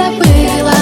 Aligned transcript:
забыла 0.00 0.79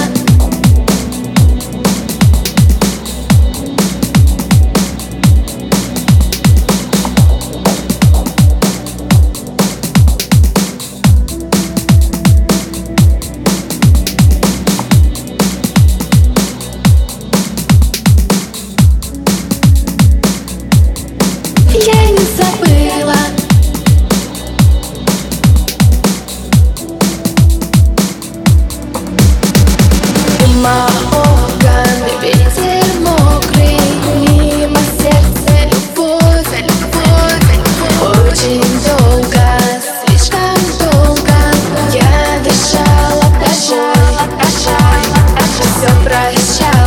Все 46.28 46.77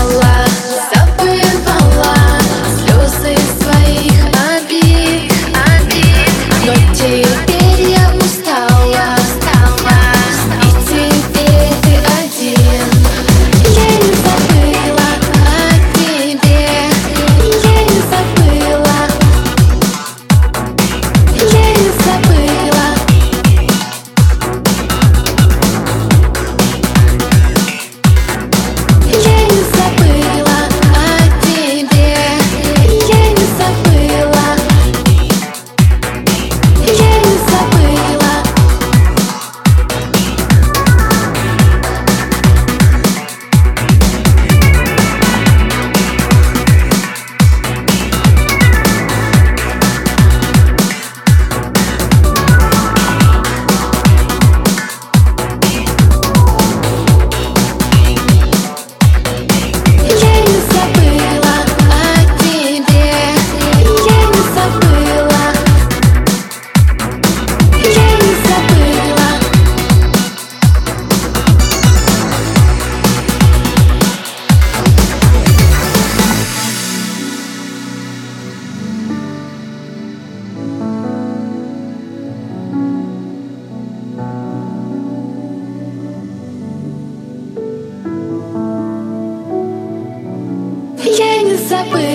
Я 91.83 92.12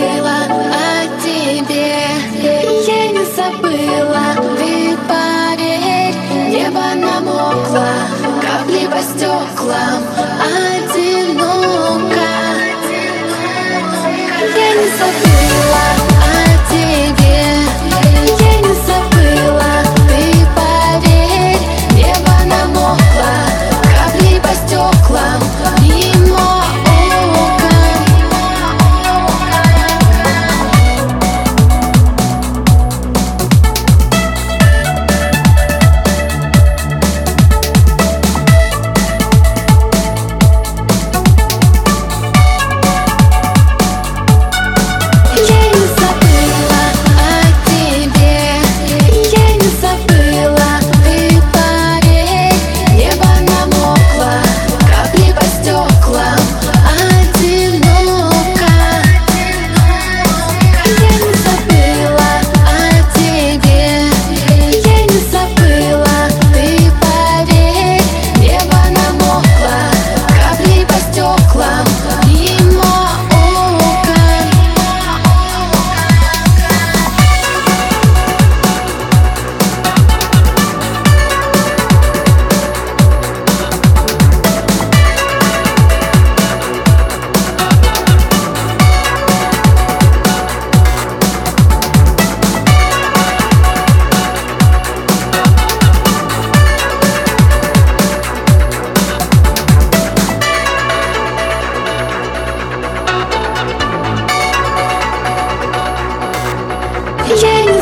Yeah. 107.30 107.77